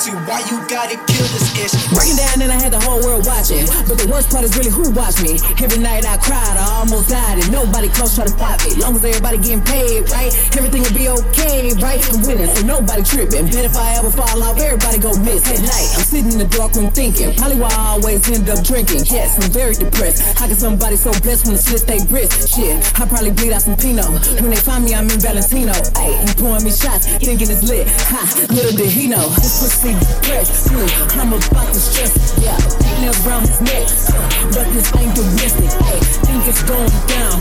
to 0.00 0.16
why 0.24 0.40
you 0.48 0.56
gotta 0.64 0.96
kill 1.04 1.28
this 1.28 1.52
ish. 1.60 1.76
Breaking 1.92 2.16
down 2.16 2.40
and 2.40 2.48
I 2.48 2.56
had 2.56 2.72
the 2.72 2.80
whole 2.80 3.04
world 3.04 3.28
watching. 3.28 3.68
But 3.84 4.00
the 4.00 4.08
worst 4.08 4.32
part 4.32 4.48
is 4.48 4.56
really 4.56 4.72
who 4.72 4.88
watched 4.96 5.20
me. 5.20 5.36
Every 5.60 5.76
night 5.76 6.08
I 6.08 6.16
cried, 6.16 6.56
I 6.56 6.80
almost 6.80 7.12
died, 7.12 7.36
and 7.36 7.52
nobody 7.52 7.92
close 7.92 8.16
try 8.16 8.24
to 8.24 8.32
stop 8.32 8.64
me. 8.64 8.80
Long 8.80 8.96
as 8.96 9.04
everybody 9.04 9.36
getting 9.36 9.60
paid, 9.60 10.08
right? 10.08 10.32
Everything 10.56 10.88
will 10.88 10.96
be 10.96 11.08
okay, 11.12 11.76
right? 11.84 12.00
I'm 12.08 12.24
winning, 12.24 12.48
so 12.48 12.64
nobody 12.64 13.04
tripping. 13.04 13.52
Bet 13.52 13.68
if 13.68 13.76
I 13.76 14.00
ever 14.00 14.08
fall 14.08 14.40
off, 14.40 14.56
everybody 14.56 14.98
go 15.04 15.12
miss. 15.20 15.44
At 15.52 15.60
night, 15.60 15.88
I'm 15.92 16.04
sitting 16.08 16.32
in 16.32 16.40
the 16.40 16.48
dark 16.48 16.72
room 16.80 16.88
thinking. 16.96 17.36
Probably 17.36 17.60
why 17.60 17.68
I 17.68 18.00
always 18.00 18.24
end 18.32 18.48
up 18.48 18.64
drinking. 18.64 19.04
Yes, 19.04 19.36
I'm 19.36 19.52
very 19.52 19.76
depressed. 19.76 20.24
How 20.40 20.48
can 20.48 20.56
somebody 20.56 20.96
so 20.96 21.12
blessed 21.20 21.44
when 21.44 21.60
the 21.60 21.62
slit 21.62 21.84
they 21.84 22.00
wrist? 22.08 22.56
Shit, 22.56 22.80
I 22.96 23.04
probably 23.04 23.36
bleed 23.36 23.52
out 23.52 23.68
some 23.68 23.76
Pinot. 23.76 24.08
When 24.40 24.48
they 24.48 24.64
find 24.64 24.80
me, 24.84 24.94
I'm 24.96 25.12
in 25.12 25.20
Valentino. 25.20 25.76
Ayy, 26.00 26.16
you 26.24 26.32
pouring 26.40 26.64
me 26.64 26.72
shots, 26.72 27.04
thinking 27.20 27.52
it's 27.52 27.68
lit. 27.68 27.84
Ha, 28.08 28.48
little 28.48 28.72
did 28.72 28.88
he 28.88 29.04
know. 29.06 29.28
This 29.36 29.60
pussy 29.60 29.89
Hmm, 29.98 30.86
I'm 31.18 31.32
about 31.32 31.74
to 31.74 31.80
stress. 31.80 32.14
Yeah, 32.38 32.54
nails 33.00 33.26
around 33.26 33.48
his 33.48 33.60
neck. 33.60 33.90
But 34.54 34.70
this 34.70 34.86
ain't 34.94 35.14
domestic. 35.14 35.66
Ayy, 35.66 36.00
think 36.22 36.46
it's 36.46 36.62
going 36.62 36.90
down. 37.10 37.38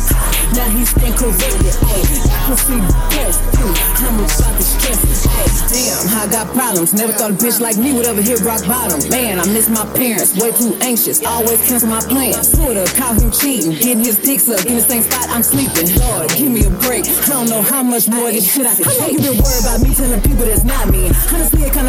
Now 0.57 0.69
he's 0.73 0.89
incorrected. 0.97 1.77
Ayy, 1.93 2.17
pussy 2.49 2.81
depressed. 2.81 3.41
Hmm, 3.53 4.05
I'm 4.05 4.15
about 4.17 4.57
to 4.57 4.63
stress. 4.63 5.27
Ayy, 5.29 5.49
damn, 5.69 6.17
I 6.17 6.31
got 6.31 6.53
problems. 6.55 6.93
Never 6.93 7.13
thought 7.13 7.31
a 7.31 7.33
bitch 7.33 7.61
like 7.61 7.77
me 7.77 7.93
would 7.93 8.07
ever 8.07 8.21
hit 8.21 8.41
rock 8.41 8.65
bottom. 8.65 8.97
Man, 9.09 9.39
I 9.39 9.45
miss 9.45 9.69
my 9.69 9.85
parents. 9.93 10.35
Way 10.39 10.51
too 10.51 10.75
anxious. 10.81 11.23
Always 11.23 11.61
cancel 11.67 11.89
my 11.89 12.01
plans. 12.01 12.51
Twitter, 12.51 12.85
call 12.97 13.13
him 13.13 13.29
cheating. 13.31 13.71
Getting 13.77 14.03
his 14.03 14.17
dicks 14.17 14.49
up 14.49 14.65
in 14.65 14.75
the 14.75 14.81
same 14.81 15.03
spot 15.03 15.29
I'm 15.29 15.43
sleeping. 15.43 15.85
Lord, 16.01 16.29
give 16.33 16.51
me 16.51 16.65
a 16.65 16.73
break. 16.81 17.05
I 17.05 17.29
don't 17.29 17.49
know 17.49 17.61
how 17.61 17.83
much 17.83 18.07
more 18.09 18.31
this 18.31 18.49
shit 18.49 18.65
I 18.65 18.73
can 18.73 18.85
take. 18.85 19.13
You 19.13 19.19
been 19.21 19.37
worried 19.37 19.61
about 19.61 19.81
me 19.81 19.93
telling 19.93 20.21
people 20.21 20.45
that's 20.45 20.63
not 20.63 20.89
me. 20.89 21.13
Honestly, 21.29 21.63
it 21.63 21.73
kinda 21.73 21.88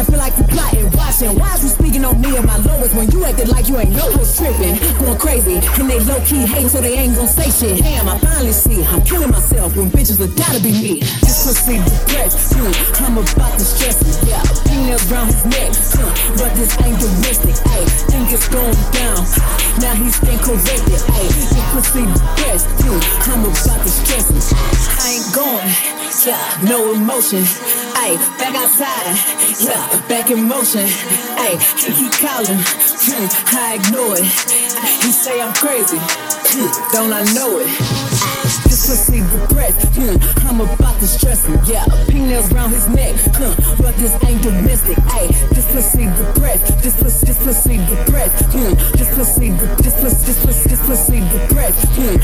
like 3.47 3.67
you 3.69 3.77
ain't 3.77 3.91
know 3.91 4.11
what's 4.11 4.37
tripping? 4.37 4.77
Going 4.99 5.17
crazy, 5.17 5.57
and 5.79 5.89
they 5.89 5.99
low 6.01 6.19
key 6.25 6.45
hating 6.45 6.69
so 6.69 6.81
they 6.81 6.97
ain't 6.97 7.15
gon' 7.15 7.27
say 7.27 7.49
shit. 7.49 7.81
Damn, 7.81 8.07
I 8.09 8.17
finally 8.19 8.51
see 8.51 8.83
I'm 8.83 9.01
killing 9.01 9.31
myself 9.31 9.75
when 9.75 9.89
bitches 9.89 10.19
would 10.19 10.35
gotta 10.35 10.59
be 10.59 10.71
me. 10.71 10.99
This 11.23 11.45
pussy 11.45 11.79
depressed, 11.81 12.53
hmm, 12.53 12.71
I'm 13.03 13.17
about 13.17 13.57
to 13.57 13.65
stress 13.65 14.01
it. 14.01 14.29
Yeah, 14.29 14.43
females 14.67 15.03
around 15.11 15.27
his 15.27 15.45
neck, 15.45 15.71
huh, 15.95 16.11
but 16.37 16.53
this 16.55 16.75
ain't 16.83 16.99
domestic. 16.99 17.55
Ayy, 17.71 17.87
think 18.11 18.31
it's 18.31 18.47
going 18.49 18.77
down. 18.93 19.23
Now 19.79 19.93
he's 19.95 20.17
incorrected. 20.21 21.01
Ayy, 21.17 21.29
this 21.31 21.65
pussy 21.73 22.05
depressed, 22.05 22.67
hmm, 22.83 22.99
I'm 23.31 23.41
about 23.41 23.81
to 23.81 23.89
stress 23.89 24.27
it. 24.29 24.45
I 25.01 25.17
ain't 25.17 25.29
going, 25.33 25.69
yeah, 26.27 26.69
no 26.69 26.93
emotion. 26.93 27.41
Ayy, 27.95 28.17
back 28.37 28.55
outside, 28.55 29.15
yeah, 29.59 30.07
back 30.07 30.31
in 30.31 30.47
motion. 30.47 30.87
Ayy, 31.37 31.57
he 31.79 31.91
keep 31.93 32.13
calling, 32.19 32.57
hmm, 32.57 33.27
I 33.55 33.75
ignore 33.75 34.15
it. 34.17 34.25
He 35.03 35.11
say 35.11 35.41
I'm 35.41 35.53
crazy, 35.53 35.97
hmm, 35.99 36.69
don't 36.93 37.13
I 37.13 37.23
know 37.33 37.59
it? 37.59 37.67
This 38.67 38.87
pussy 38.87 39.19
depressed, 39.19 39.87
hmm, 39.95 40.17
I'm 40.47 40.61
about 40.61 40.99
to 40.99 41.07
stress 41.07 41.45
him, 41.45 41.59
yeah. 41.65 41.85
Pink 42.07 42.27
nails 42.27 42.51
around 42.53 42.71
his 42.71 42.87
neck, 42.89 43.15
huh, 43.35 43.55
but 43.77 43.95
this 43.95 44.13
ain't 44.23 44.41
domestic, 44.41 44.97
ayy. 45.17 45.31
This 45.49 45.65
pussy 45.71 46.05
depressed, 46.05 46.81
this 46.81 46.95
pussy, 47.01 47.25
this 47.25 47.37
pussy 47.43 47.77
depressed, 47.87 48.45
hmm, 48.51 48.73
this 48.97 49.09
pussy, 49.15 49.51
this 49.83 49.95
pussy, 49.99 50.25
this 50.25 50.39
pussy, 50.45 50.69
this 50.69 50.81
pussy 50.87 51.19
depressed, 51.31 51.85
hmm. 51.95 52.17